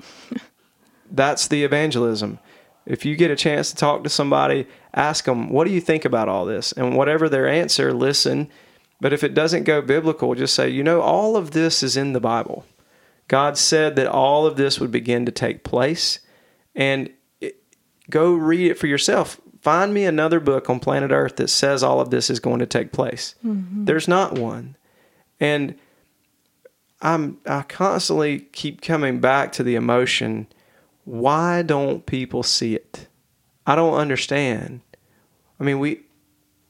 [1.11, 2.39] that's the evangelism.
[2.85, 6.05] If you get a chance to talk to somebody, ask them, What do you think
[6.05, 6.71] about all this?
[6.71, 8.49] And whatever their answer, listen.
[9.01, 12.13] But if it doesn't go biblical, just say, You know, all of this is in
[12.13, 12.63] the Bible.
[13.27, 16.19] God said that all of this would begin to take place.
[16.75, 17.09] And
[17.41, 17.63] it,
[18.09, 19.39] go read it for yourself.
[19.61, 22.67] Find me another book on planet Earth that says all of this is going to
[22.67, 23.35] take place.
[23.43, 23.85] Mm-hmm.
[23.85, 24.77] There's not one.
[25.39, 25.75] And
[27.01, 30.47] I'm I constantly keep coming back to the emotion.
[31.03, 33.07] Why don't people see it?
[33.65, 34.81] I don't understand.
[35.59, 36.01] I mean, we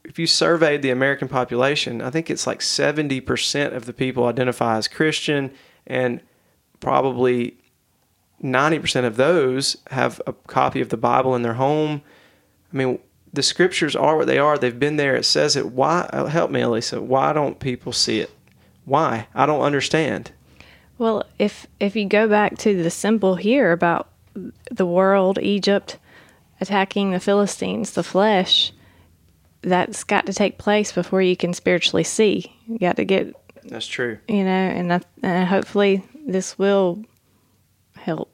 [0.03, 4.77] if you surveyed the American population, I think it's like 70% of the people identify
[4.77, 5.51] as Christian
[5.87, 6.21] and
[6.79, 7.57] probably
[8.43, 12.01] 90% of those have a copy of the Bible in their home.
[12.73, 12.99] I mean,
[13.33, 14.57] the scriptures are what they are.
[14.57, 15.15] They've been there.
[15.15, 15.71] It says it.
[15.71, 16.09] Why?
[16.11, 17.01] Uh, help me, Elisa.
[17.01, 18.31] Why don't people see it?
[18.85, 19.27] Why?
[19.33, 20.31] I don't understand.
[20.97, 24.09] Well, if if you go back to the symbol here about
[24.71, 25.97] the world, Egypt
[26.61, 28.71] attacking the Philistines, the flesh,
[29.61, 32.55] that's got to take place before you can spiritually see.
[32.67, 33.35] You got to get.
[33.65, 34.19] That's true.
[34.29, 37.03] You know, and, that, and hopefully this will
[37.95, 38.31] help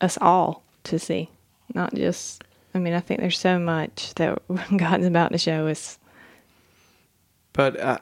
[0.00, 1.30] us all to see,
[1.74, 2.42] not just.
[2.74, 4.42] I mean, I think there's so much that
[4.76, 5.98] God's about to show us.
[7.52, 7.98] But uh,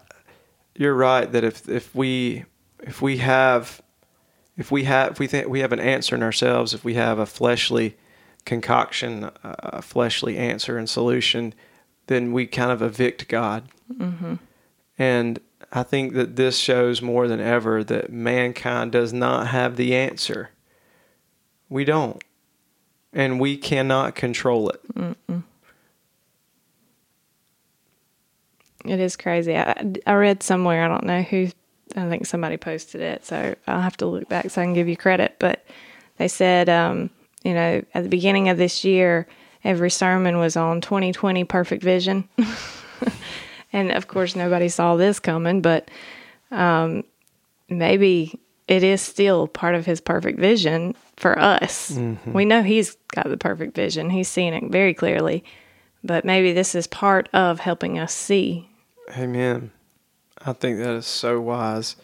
[0.74, 2.44] you're right that if if we
[2.80, 3.80] if we have
[4.56, 7.18] if we have if we think we have an answer in ourselves, if we have
[7.18, 7.96] a fleshly
[8.44, 11.54] concoction, a fleshly answer and solution,
[12.06, 13.68] then we kind of evict God.
[13.92, 14.34] Mm-hmm.
[14.98, 15.40] And
[15.74, 20.50] I think that this shows more than ever that mankind does not have the answer.
[21.68, 22.22] We don't.
[23.12, 24.80] And we cannot control it.
[24.94, 25.42] Mm-mm.
[28.84, 29.56] It is crazy.
[29.56, 31.48] I, I read somewhere, I don't know who,
[31.96, 34.88] I think somebody posted it, so I'll have to look back so I can give
[34.88, 35.36] you credit.
[35.38, 35.64] But
[36.18, 37.10] they said, um,
[37.42, 39.26] you know, at the beginning of this year,
[39.64, 42.28] every sermon was on 2020 perfect vision.
[43.74, 45.90] and of course, nobody saw this coming, but
[46.52, 47.02] um,
[47.68, 51.90] maybe it is still part of his perfect vision for us.
[51.90, 52.32] Mm-hmm.
[52.32, 55.44] We know he's got the perfect vision, he's seeing it very clearly,
[56.04, 58.68] but maybe this is part of helping us see.
[59.18, 59.72] Amen.
[60.46, 61.96] I think that is so wise.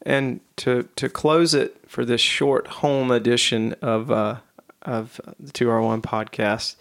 [0.00, 4.36] And to to close it for this short home edition of uh,
[4.80, 6.76] of the 2R1 podcast,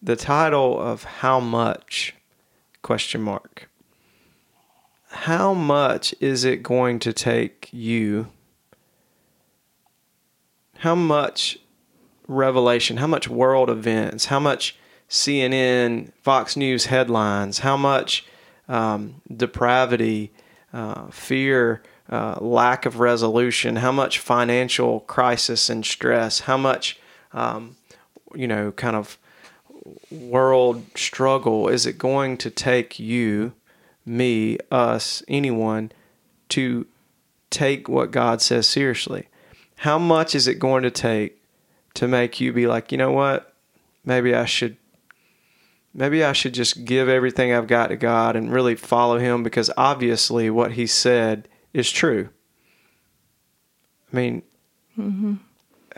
[0.00, 2.14] the title of How Much
[2.88, 3.68] question mark.
[5.10, 8.28] How much is it going to take you?
[10.78, 11.58] How much
[12.26, 14.74] revelation, how much world events, how much
[15.06, 18.24] CNN, Fox News headlines, how much
[18.68, 20.32] um, depravity,
[20.72, 26.98] uh, fear, uh, lack of resolution, how much financial crisis and stress, how much
[27.34, 27.76] um,
[28.34, 29.18] you know, kind of
[30.10, 33.52] world struggle is it going to take you,
[34.04, 35.92] me, us, anyone
[36.50, 36.86] to
[37.50, 39.28] take what God says seriously?
[39.76, 41.40] How much is it going to take
[41.94, 43.54] to make you be like, you know what?
[44.04, 44.76] Maybe I should
[45.94, 49.70] maybe I should just give everything I've got to God and really follow him because
[49.76, 52.28] obviously what he said is true.
[54.12, 54.42] I mean,
[54.98, 55.34] mm-hmm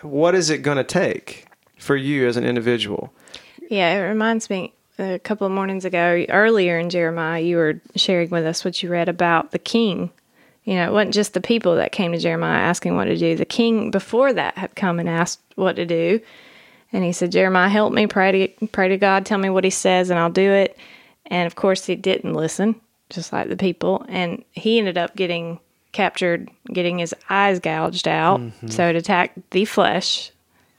[0.02, 1.46] what is it going to take
[1.78, 3.12] for you as an individual?
[3.70, 8.28] Yeah, it reminds me a couple of mornings ago, earlier in Jeremiah, you were sharing
[8.28, 10.10] with us what you read about the king.
[10.64, 13.36] You know, it wasn't just the people that came to Jeremiah asking what to do.
[13.36, 16.20] The king before that had come and asked what to do.
[16.92, 19.70] And he said, Jeremiah, help me, pray to, pray to God, tell me what he
[19.70, 20.76] says, and I'll do it.
[21.26, 24.04] And of course, he didn't listen, just like the people.
[24.08, 25.60] And he ended up getting
[25.92, 28.40] captured, getting his eyes gouged out.
[28.40, 28.68] Mm-hmm.
[28.68, 30.32] So it attacked the flesh,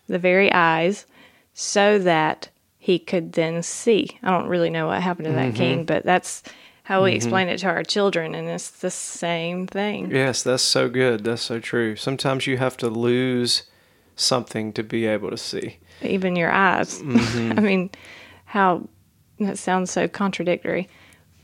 [0.09, 1.05] the very eyes,
[1.53, 2.49] so that
[2.83, 4.17] he could then see.
[4.23, 5.55] I don't really know what happened to that mm-hmm.
[5.55, 6.41] king, but that's
[6.81, 7.17] how we mm-hmm.
[7.17, 8.33] explain it to our children.
[8.33, 10.09] And it's the same thing.
[10.09, 11.23] Yes, that's so good.
[11.23, 11.95] That's so true.
[11.95, 13.69] Sometimes you have to lose
[14.15, 15.77] something to be able to see.
[16.01, 16.99] even your eyes.
[17.03, 17.59] Mm-hmm.
[17.59, 17.91] I mean,
[18.45, 18.89] how
[19.39, 20.89] that sounds so contradictory.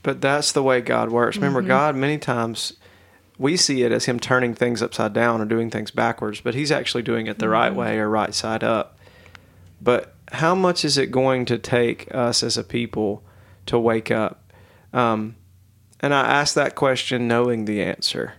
[0.02, 1.38] But that's the way God works.
[1.38, 2.74] Remember, God, many times
[3.38, 6.72] we see it as Him turning things upside down or doing things backwards, but He's
[6.72, 8.98] actually doing it the right way or right side up.
[9.80, 13.24] But how much is it going to take us as a people
[13.66, 14.52] to wake up?
[14.94, 15.36] Um,
[16.00, 18.34] and I ask that question knowing the answer.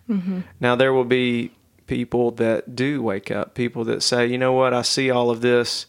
[0.61, 1.53] Now, there will be
[1.87, 5.41] people that do wake up, people that say, you know what, I see all of
[5.41, 5.87] this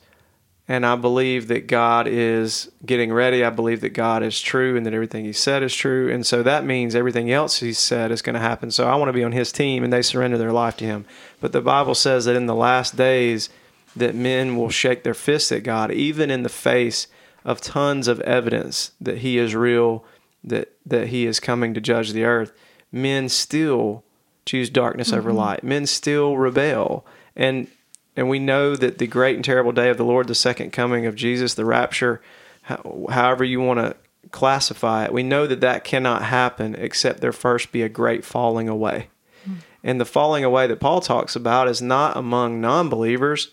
[0.69, 3.43] and I believe that God is getting ready.
[3.43, 6.13] I believe that God is true and that everything He said is true.
[6.13, 8.69] And so that means everything else He said is going to happen.
[8.69, 11.05] So I want to be on His team and they surrender their life to Him.
[11.41, 13.49] But the Bible says that in the last days,
[13.95, 17.07] that men will shake their fists at God, even in the face
[17.43, 20.03] of tons of evidence that He is real,
[20.43, 22.51] that, that He is coming to judge the earth.
[22.91, 24.03] Men still
[24.45, 25.39] choose darkness over mm-hmm.
[25.39, 25.63] light.
[25.63, 27.05] Men still rebel.
[27.35, 27.67] And
[28.15, 31.05] and we know that the great and terrible day of the Lord, the second coming
[31.05, 32.21] of Jesus, the rapture,
[32.63, 33.95] how, however you want to
[34.31, 38.67] classify it, we know that that cannot happen except there first be a great falling
[38.67, 39.07] away.
[39.47, 39.55] Mm.
[39.85, 43.51] And the falling away that Paul talks about is not among non believers,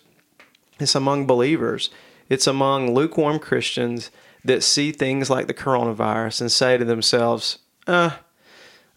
[0.81, 1.91] it's among believers.
[2.29, 4.11] It's among lukewarm Christians
[4.45, 8.11] that see things like the coronavirus and say to themselves, uh,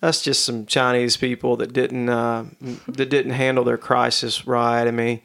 [0.01, 2.45] that's just some Chinese people that didn't uh,
[2.87, 4.87] that didn't handle their crisis right.
[4.87, 5.21] I mean,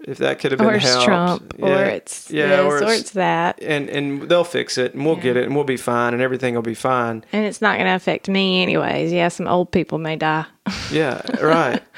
[0.00, 1.84] if that could have been Or it's helped, Trump, or Yeah.
[1.86, 3.58] it's yeah, this, or or it's- it's that.
[3.62, 6.54] and and they'll fix it, and we'll get it, and we'll be fine, and everything
[6.54, 7.24] will be fine.
[7.32, 9.12] And it's not going to affect me anyways.
[9.12, 10.46] Yeah, some old people may die.
[10.90, 11.82] Yeah, right.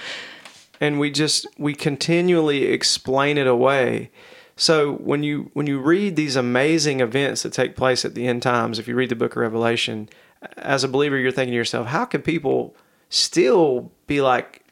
[0.81, 4.11] and we just we continually explain it away.
[4.57, 8.43] So when you when you read these amazing events that take place at the end
[8.43, 10.09] times, if you read the book of Revelation,
[10.57, 12.77] as a believer, you're thinking to yourself, how can people
[13.09, 14.64] still be like,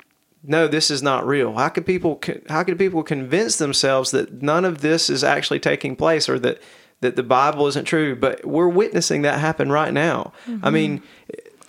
[0.43, 1.55] no, this is not real?
[1.55, 5.97] How could people how could people convince themselves that none of this is actually taking
[5.97, 6.61] place or that
[7.01, 8.17] that the Bible isn't true?
[8.17, 10.33] But we're witnessing that happen right now.
[10.47, 10.75] I mm-hmm.
[10.75, 11.03] mean,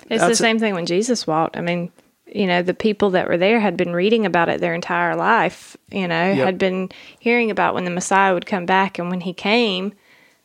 [0.10, 1.58] It's the same thing when Jesus walked.
[1.58, 1.92] I mean,
[2.38, 5.76] you know, the people that were there had been reading about it their entire life,
[5.92, 6.46] you know, Yep.
[6.46, 9.00] had been hearing about when the Messiah would come back.
[9.00, 9.94] And when he came,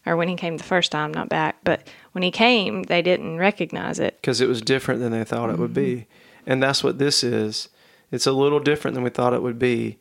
[0.06, 3.36] or when he came the first time, not back, but when he came, they didn't
[3.38, 4.16] recognize it.
[4.20, 5.94] because it was different than they thought it would be.
[5.94, 6.50] Mm-hmm.
[6.50, 7.68] And that's what this is.
[8.10, 9.98] It's a little different than we thought it would be.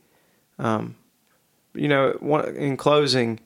[0.57, 0.95] Um,
[1.73, 3.39] you know, one, in closing,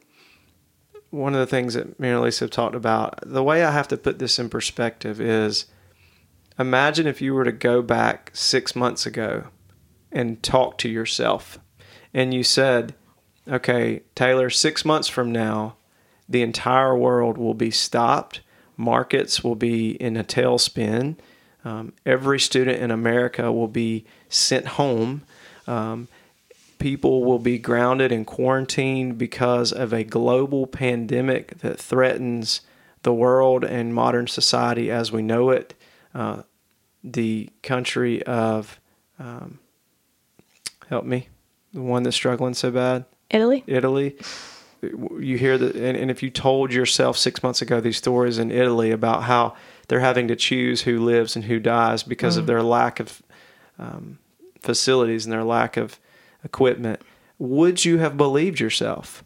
[1.09, 3.87] one of the things that me and Lisa have talked about, the way I have
[3.89, 5.65] to put this in perspective is
[6.57, 9.45] imagine if you were to go back six months ago
[10.11, 11.59] and talk to yourself
[12.13, 12.95] and you said,
[13.45, 15.75] okay, Taylor, six months from now,
[16.29, 18.39] the entire world will be stopped.
[18.77, 21.17] Markets will be in a tailspin.
[21.65, 25.23] Um, every student in America will be sent home.
[25.67, 26.07] Um,
[26.79, 32.61] people will be grounded and quarantined because of a global pandemic that threatens
[33.03, 35.73] the world and modern society as we know it.
[36.15, 36.41] Uh,
[37.03, 38.79] the country of,
[39.19, 39.59] um,
[40.89, 41.27] help me,
[41.73, 43.05] the one that's struggling so bad.
[43.29, 43.63] Italy?
[43.67, 44.15] Italy.
[44.81, 48.49] You hear that, and, and if you told yourself six months ago these stories in
[48.49, 49.55] Italy about how
[49.87, 53.21] they're having to choose who lives and who dies because of their lack of
[53.77, 54.17] um,
[54.61, 55.99] facilities and their lack of
[56.43, 57.01] equipment,
[57.37, 59.23] would you have believed yourself?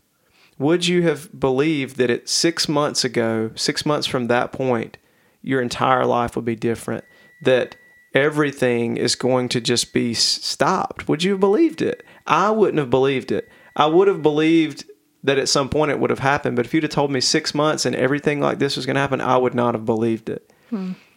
[0.57, 4.97] Would you have believed that at six months ago, six months from that point,
[5.41, 7.05] your entire life would be different?
[7.41, 7.75] That
[8.13, 11.07] everything is going to just be stopped?
[11.07, 12.03] Would you have believed it?
[12.25, 13.47] I wouldn't have believed it.
[13.75, 14.85] I would have believed
[15.23, 17.53] that at some point it would have happened, but if you'd have told me six
[17.53, 20.51] months and everything like this was going to happen, I would not have believed it.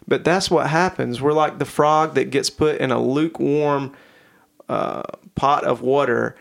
[0.09, 1.21] But that's what happens.
[1.21, 3.95] We're like the frog that gets put in a lukewarm
[4.69, 5.03] uh,
[5.35, 6.35] pot of water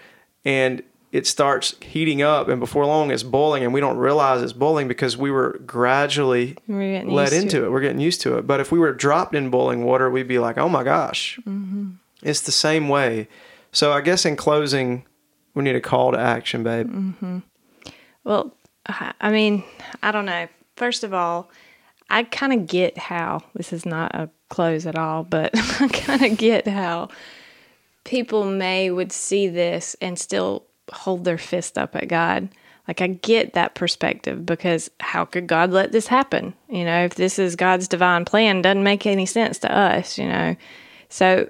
[0.43, 0.81] and
[1.11, 4.87] it starts heating up, and before long it's boiling, and we don't realize it's boiling
[4.87, 7.71] because we were gradually We're led into it.
[7.71, 8.47] We're getting used to it.
[8.47, 11.37] But if we were dropped in boiling water, we'd be like, oh my gosh.
[11.45, 11.91] Mm-hmm.
[12.21, 13.27] It's the same way.
[13.73, 15.05] So I guess in closing,
[15.53, 16.89] we need a call to action, babe.
[16.89, 17.39] Mm-hmm.
[18.23, 18.55] Well,
[18.87, 19.63] I I mean,
[20.01, 20.47] I don't know.
[20.77, 21.49] First of all,
[22.09, 25.51] I kind of get how this is not a close at all, but
[25.81, 27.09] I kind of get how
[28.03, 32.49] people may would see this and still hold their fist up at God.
[32.87, 36.53] Like I get that perspective because how could God let this happen?
[36.69, 40.27] You know, if this is God's divine plan, doesn't make any sense to us, you
[40.27, 40.55] know.
[41.09, 41.49] So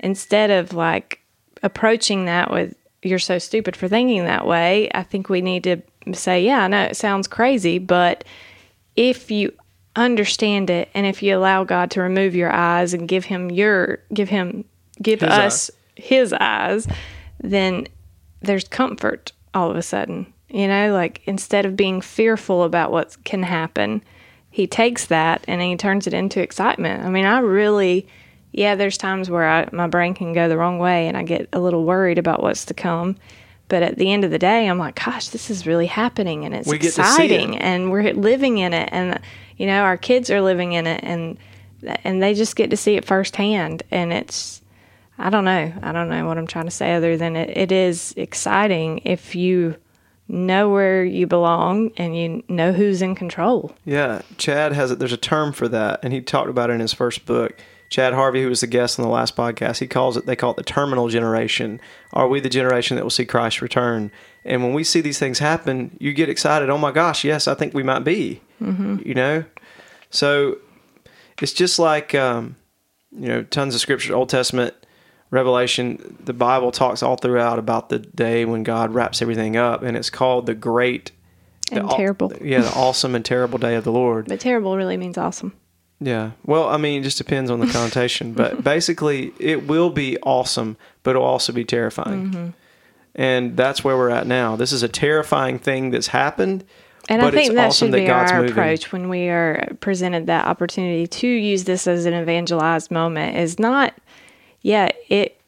[0.00, 1.20] instead of like
[1.62, 5.82] approaching that with you're so stupid for thinking that way, I think we need to
[6.12, 8.24] say, yeah, I know it sounds crazy, but
[8.96, 9.52] if you
[9.96, 13.98] understand it and if you allow God to remove your eyes and give him your
[14.12, 14.64] give him
[15.00, 15.70] give His us eyes.
[15.96, 16.88] his eyes,
[17.40, 17.86] then
[18.42, 20.32] there's comfort all of a sudden.
[20.48, 24.02] You know, like instead of being fearful about what can happen,
[24.50, 27.04] he takes that and he turns it into excitement.
[27.04, 28.06] I mean, I really
[28.52, 31.48] yeah, there's times where I, my brain can go the wrong way and I get
[31.54, 33.16] a little worried about what's to come.
[33.68, 36.54] But at the end of the day, I'm like, gosh, this is really happening and
[36.54, 37.62] it's We get to see exciting it.
[37.62, 39.18] and we're living in it and
[39.56, 41.38] you know, our kids are living in it and
[42.04, 44.61] and they just get to see it firsthand and it's
[45.18, 45.72] I don't know.
[45.82, 49.34] I don't know what I'm trying to say other than it, it is exciting if
[49.34, 49.76] you
[50.28, 53.74] know where you belong and you know who's in control.
[53.84, 54.98] Yeah, Chad has it.
[54.98, 57.56] There's a term for that, and he talked about it in his first book.
[57.90, 60.24] Chad Harvey, who was the guest on the last podcast, he calls it.
[60.24, 61.78] They call it the terminal generation.
[62.14, 64.10] Are we the generation that will see Christ return?
[64.46, 66.70] And when we see these things happen, you get excited.
[66.70, 68.40] Oh my gosh, yes, I think we might be.
[68.62, 69.00] Mm-hmm.
[69.04, 69.44] You know,
[70.08, 70.56] so
[71.42, 72.56] it's just like um,
[73.10, 74.74] you know, tons of scripture, Old Testament,
[75.32, 76.16] Revelation.
[76.24, 80.10] The Bible talks all throughout about the day when God wraps everything up, and it's
[80.10, 81.10] called the great
[81.72, 82.32] And the terrible.
[82.40, 84.28] yeah, the awesome and terrible day of the Lord.
[84.28, 85.54] But terrible really means awesome.
[86.00, 86.32] Yeah.
[86.44, 90.76] Well, I mean, it just depends on the connotation, but basically, it will be awesome,
[91.02, 92.30] but it'll also be terrifying.
[92.30, 92.46] Mm-hmm.
[93.14, 94.56] And that's where we're at now.
[94.56, 96.64] This is a terrifying thing that's happened,
[97.08, 98.52] And but I think it's that awesome should that be God's our moving.
[98.52, 103.36] approach when we are presented that opportunity to use this as an evangelized moment.
[103.36, 103.94] Is not,
[104.62, 105.40] yeah, it,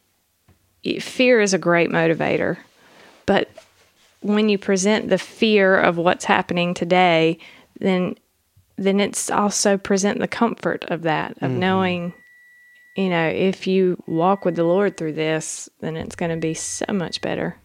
[0.83, 2.57] it fear is a great motivator,
[3.25, 3.49] but
[4.21, 7.37] when you present the fear of what's happening today,
[7.79, 8.15] then
[8.77, 11.59] then it's also present the comfort of that of Mm-hmm.
[11.59, 12.13] knowing,
[12.97, 16.53] you know, if you walk with the Lord through this, then it's going to be
[16.53, 17.55] so much better.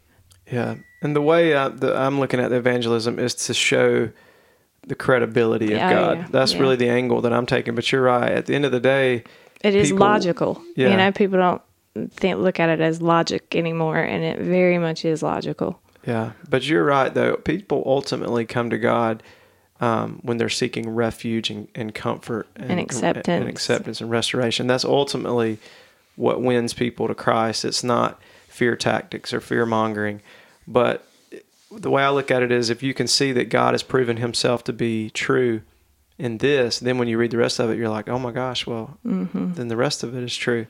[0.50, 0.76] Yeah.
[1.02, 4.10] And the way I, the, I'm looking at the evangelism is to show
[4.86, 6.18] the credibility of Yeah, God.
[6.18, 6.60] yeah, That's yeah.
[6.60, 7.74] really the angle that I'm taking.
[7.74, 8.30] But you're right.
[8.30, 9.24] At the end of the day,
[9.62, 10.62] It is people- logical.
[10.76, 10.90] yeah.
[10.90, 11.62] You know, people don't
[12.12, 15.80] think look at it as logic anymore, and it very much is logical.
[16.06, 17.36] Yeah, but you're right though.
[17.36, 19.22] People ultimately come to God
[19.80, 23.28] um, when they're seeking refuge and, and comfort and, acceptance.
[23.28, 24.66] and acceptance and restoration.
[24.66, 25.58] That's ultimately
[26.16, 27.64] what wins people to Christ.
[27.64, 30.20] It's not fear tactics or fear mongering,
[30.66, 31.06] but
[31.70, 34.16] the way I look at it is if you can see that God has proven
[34.16, 35.62] Himself to be true
[36.20, 38.66] in this, then when you read the rest of it, you're like, oh my gosh,
[38.66, 39.54] well, Mm-hmm.
[39.54, 40.66] then the rest of it is true.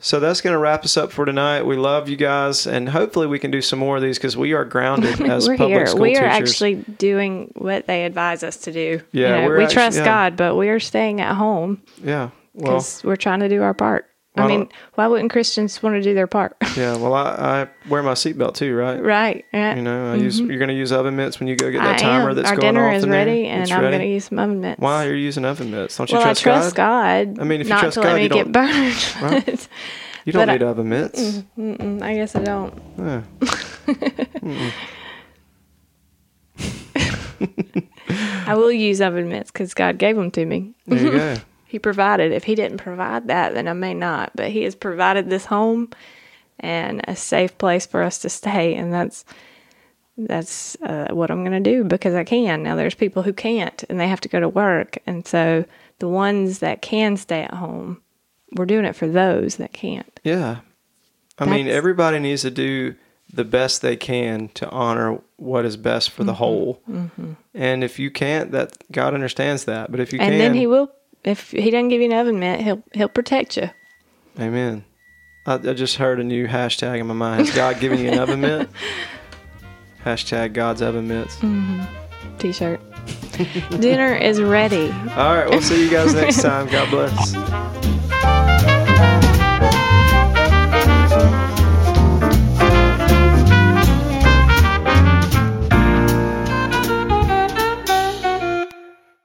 [0.00, 1.62] So that's going to wrap us up for tonight.
[1.62, 4.52] We love you guys, and hopefully we can do some more of these because we
[4.52, 5.86] are grounded as we're public here.
[5.86, 6.50] school We are teachers.
[6.50, 9.00] actually doing what they advise us to do.
[9.12, 10.04] Yeah, You know, we actu- trust yeah.
[10.04, 12.30] God, but we are staying at home yeah.
[12.54, 14.06] Well, because we're trying to do our part.
[14.36, 16.56] I mean, why wouldn't Christians want to do their part?
[16.76, 16.96] yeah.
[16.96, 17.22] Well, I,
[17.62, 19.00] I wear my seatbelt too, right?
[19.00, 19.44] right.
[19.52, 19.76] Yeah.
[19.76, 20.40] You know, I use.
[20.40, 21.86] You're going to use oven mitts when you go get Mm-hmm.
[21.88, 22.36] I that timer am.
[22.36, 23.24] that's Our going dinner is in there?
[23.26, 24.80] ready, and It's I'm going to use some oven mitts.
[24.80, 25.96] Why are you using oven mitts?
[25.96, 27.34] Don't you well, trust, I trust God?
[27.36, 27.40] God.
[27.40, 29.06] I mean, if you trust to God, let me you get don't- burned.
[29.22, 29.68] Right.
[30.26, 31.42] You don't but I- need oven mitts.
[31.58, 32.82] Mm, I guess I don't.
[32.98, 33.22] Yeah.
[38.46, 40.74] I will use oven mitts because God gave them to me.
[40.86, 41.36] There you go.
[41.74, 42.30] He provided.
[42.30, 44.30] If He didn't provide that, then I may not.
[44.36, 45.90] But He has provided this home
[46.60, 49.24] and a safe place for us to stay, and that's
[50.16, 52.62] that's uh, what I'm going to do because I can.
[52.62, 55.64] Now there's people who can't, and they have to go to work, and so
[55.98, 58.00] the ones that can stay at home,
[58.52, 60.20] we're doing it for those that can't.
[60.22, 60.58] Yeah.
[61.40, 62.94] I mean, everybody needs to do
[63.32, 66.26] the best they can to honor what is best for Mm-hmm.
[66.28, 66.80] the whole.
[67.52, 69.90] And if you can't, that God understands that.
[69.90, 70.92] But if you and can, then He will.
[71.24, 73.70] If He doesn't give you an oven mitt, He'll He'll protect you.
[74.38, 74.84] Amen.
[75.46, 77.46] I, I just heard a new hashtag in my mind.
[77.46, 78.68] Has God giving you an oven mitt?
[80.04, 81.36] Hashtag God's oven mitts.
[81.36, 82.36] Mm-hmm.
[82.38, 82.80] T-shirt.
[83.80, 84.90] Dinner is ready.
[84.90, 86.66] All right, we'll see you guys next time.
[86.68, 88.50] God bless.